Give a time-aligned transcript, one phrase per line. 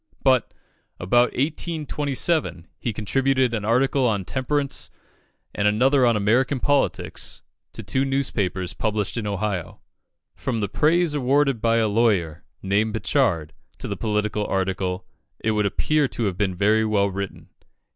[0.23, 0.51] But,
[0.99, 4.89] about 1827, he contributed an article on temperance
[5.53, 7.43] and another on American politics
[7.73, 9.79] to two newspapers, published in Ohio.
[10.33, 15.05] From the praise awarded by a lawyer, named Pritchard, to the political article,
[15.39, 17.49] it would appear to have been very well written.